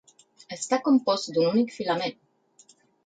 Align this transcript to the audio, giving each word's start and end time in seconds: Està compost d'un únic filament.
Està 0.55 0.79
compost 0.87 1.31
d'un 1.35 1.49
únic 1.51 1.75
filament. 1.77 2.17